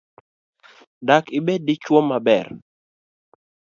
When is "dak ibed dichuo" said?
1.07-1.99